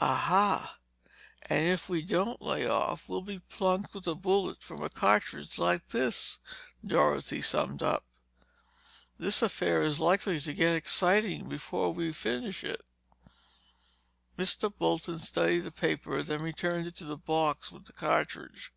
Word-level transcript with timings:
"Aha! 0.00 0.78
And 1.50 1.66
if 1.66 1.88
we 1.88 2.00
don't 2.00 2.40
lay 2.40 2.68
off, 2.68 3.08
we'll 3.08 3.20
be 3.20 3.40
plunked 3.40 3.94
with 3.94 4.06
a 4.06 4.14
bullet 4.14 4.62
from 4.62 4.80
a 4.80 4.88
cartridge 4.88 5.58
like 5.58 5.88
this!" 5.88 6.38
Dorothy 6.86 7.42
summed 7.42 7.82
up. 7.82 8.04
"This 9.18 9.42
affair 9.42 9.82
is 9.82 9.98
likely 9.98 10.38
to 10.38 10.54
get 10.54 10.76
exciting 10.76 11.48
before 11.48 11.92
we 11.92 12.12
finish 12.12 12.62
it." 12.62 12.84
Mr. 14.38 14.72
Bolton 14.72 15.18
studied 15.18 15.64
the 15.64 15.72
paper 15.72 16.22
then 16.22 16.42
returned 16.42 16.86
it 16.86 16.94
to 16.98 17.04
the 17.04 17.16
box 17.18 17.72
with 17.72 17.86
the 17.86 17.92
cartridge. 17.92 18.70